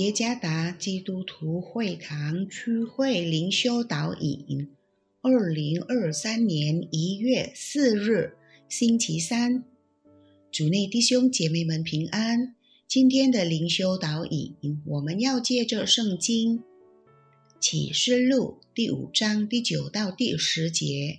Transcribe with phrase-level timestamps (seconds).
[0.00, 4.66] 耶加达基督徒会堂区会灵修导引，
[5.20, 8.32] 二零二三年一月四日，
[8.66, 9.62] 星期三，
[10.50, 12.54] 主内弟兄姐妹们平安。
[12.88, 16.62] 今天的灵修导引，我们要借着圣经
[17.60, 21.18] 启示录第五章第九到第十节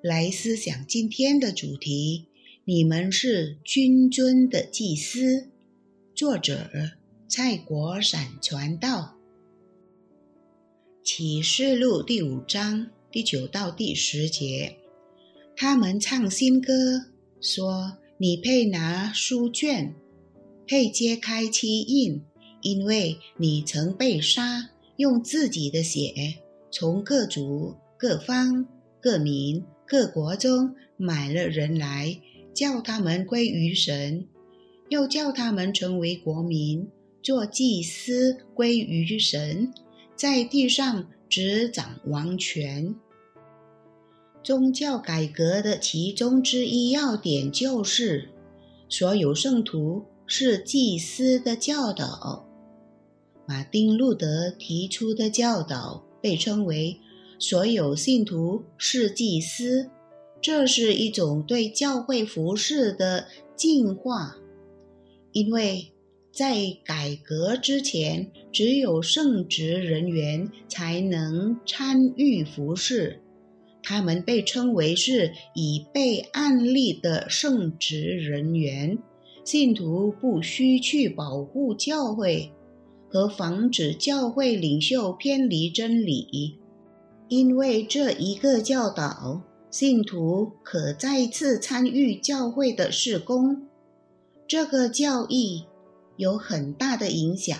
[0.00, 2.26] 来思想今天的主题：
[2.64, 5.48] 你们是君尊的祭司。
[6.14, 6.99] 作者。
[7.32, 9.14] 蔡国闪传道
[11.04, 14.76] 启示录第五章第九到第十节，
[15.56, 17.04] 他们唱新歌，
[17.40, 19.94] 说：“你配拿书卷，
[20.66, 22.20] 配揭开七印，
[22.62, 26.34] 因为你曾被杀，用自己的血
[26.72, 28.66] 从各族、各方、
[29.00, 32.20] 各民、各国中买了人来，
[32.52, 34.26] 叫他们归于神，
[34.88, 36.88] 又叫他们成为国民。”
[37.22, 39.72] 做祭司归于神，
[40.16, 42.94] 在地上执掌王权。
[44.42, 48.30] 宗教改革的其中之一要点就是，
[48.88, 52.46] 所有圣徒是祭司的教导。
[53.46, 56.98] 马丁·路德提出的教导被称为
[57.38, 59.90] “所有信徒是祭司”，
[60.40, 64.36] 这是一种对教会服饰的进化，
[65.32, 65.92] 因为。
[66.32, 73.20] 在改革之前，只有圣职人员才能参与服侍，
[73.82, 78.96] 他们被称为是已被案例的圣职人员。
[79.44, 82.52] 信徒不需去保护教会
[83.08, 86.56] 和防止教会领袖偏离真理，
[87.28, 93.66] 因为这一个教导，信徒可再次参与教会的事工。
[94.46, 95.64] 这个教义。
[96.20, 97.58] 有很大的影响。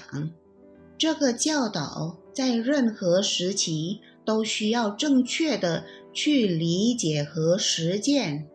[0.98, 8.46] 这个教导在任何时期都需要正确的去理解和实践。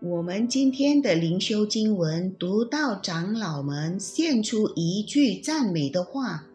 [0.00, 6.46] 我们今天的灵修经文读到长老们献出一句赞美的话，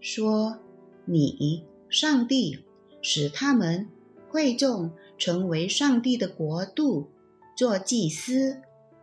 [0.00, 0.60] 说
[1.06, 2.60] ：“你，上帝，
[3.02, 3.88] 使他们
[4.28, 7.08] 会众成为上帝的国度，
[7.56, 8.58] 做祭司。”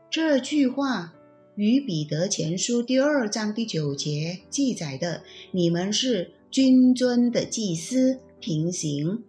[0.09, 1.13] 这句话。
[1.55, 5.21] 与彼得前书第二章第九节记载的
[5.51, 9.23] “你们是君尊的祭司”平行，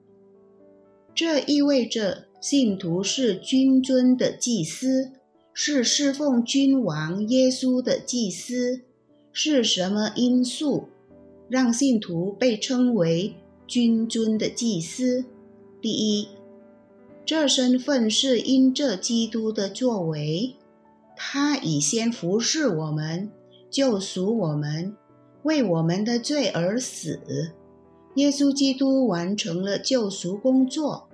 [1.15, 5.11] 这意味着信徒是君尊的祭司，
[5.53, 8.81] 是侍奉君王耶稣的祭司。
[9.37, 10.89] 是什么因素
[11.49, 13.35] 让信徒被称为
[13.67, 15.27] 君尊的祭司？
[15.83, 16.29] 第一，
[17.27, 20.55] 这身份是因这基督的作为。
[21.17, 23.31] 他已先服侍我们，
[23.71, 24.97] 救赎我们，
[25.43, 27.21] 为我们的罪而死。
[28.17, 31.09] 耶稣基督完成了救赎工作。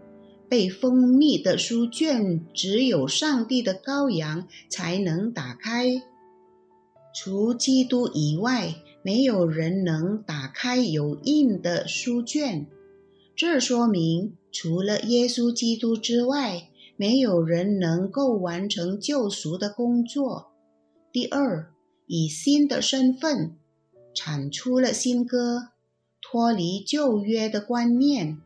[0.49, 5.87] 被封密的书卷只有上帝的羔羊才能打开，
[7.15, 8.75] 除基督以外，
[9.05, 12.67] 没有人能打开有印的书卷。
[13.37, 16.70] 这说明，除了耶稣基督之外。
[17.01, 20.51] 没有人能够完成救赎的工作。
[21.11, 21.73] 第二，
[22.07, 23.57] 以新的身份
[24.13, 25.69] 产出了新歌，
[26.21, 28.37] 脱离旧约的观念。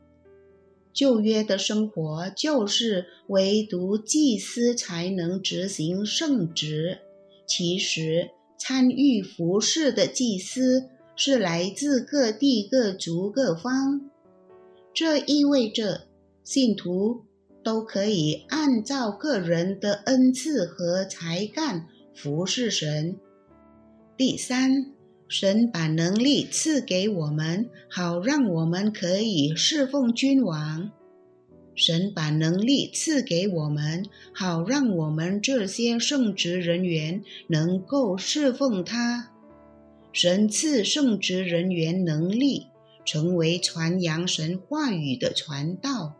[0.93, 6.99] 旧约的生活就是唯独祭司才能执行圣职。
[7.49, 14.09] 其实，参与服侍的祭司是来自各地各族各方。
[14.93, 16.03] 这意味着
[16.45, 17.25] 信徒。
[17.65, 23.17] 都可以按照个人的恩赐和才干服侍神。
[24.17, 24.93] 第三，
[25.27, 30.93] 神把能力赐给我们，好让我们可以侍奉君王。
[31.75, 39.33] 神把能力赐给我们，好让我们这些圣职人员能够侍奉他。
[40.13, 42.69] 神赐圣职人员能力，
[43.05, 46.15] 成为传扬神话语的传道。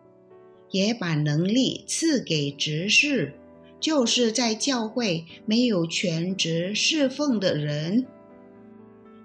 [0.75, 3.33] 也把能力赐给执事，
[3.79, 8.07] 就是在教会没有全职侍奉的人。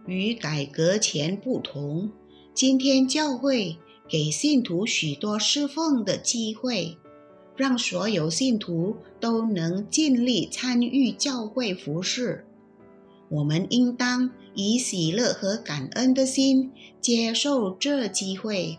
[0.05, 2.11] 与改革前不同，
[2.53, 6.95] 今天教会给信徒许多侍奉的机会，
[7.55, 12.45] 让所有信徒都能尽力参与教会服侍。
[13.27, 16.71] 我们应当以喜乐和感恩的心
[17.01, 18.77] 接受这机会。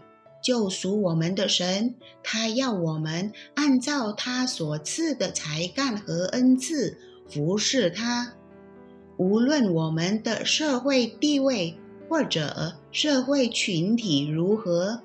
[0.50, 1.94] 救赎我们的神，
[2.24, 6.98] 他要我们按照他所赐的才干和恩赐
[7.28, 8.34] 服侍他。
[9.16, 11.76] 无论我们的社会地位
[12.08, 15.02] 或者社会群体如何，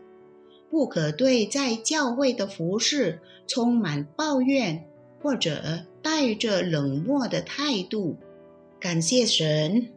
[0.72, 4.84] 不可对在教会的服饰充满抱怨，
[5.22, 8.18] 或者带着冷漠的态度。
[8.80, 9.90] 感谢神，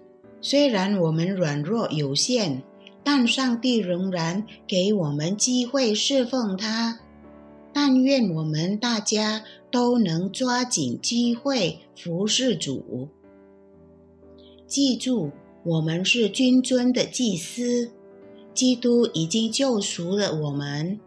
[0.43, 2.63] 虽然我们软弱有限，
[3.11, 7.01] 但上帝仍然给我们机会侍奉他。
[7.73, 13.09] 但愿我们大家都能抓紧机会服侍主。
[14.67, 15.31] 记住，
[15.65, 17.91] 我们是君尊的祭司，
[18.53, 21.01] 基督已经救赎了我们，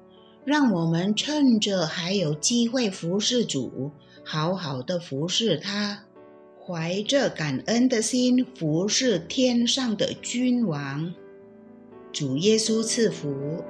[0.44, 3.92] 让我们趁着还有机会服侍主，
[4.26, 6.06] 好好的服侍他，
[6.66, 11.14] 怀着感恩的心服侍天上的君王。
[12.12, 13.64] 主耶稣赐福。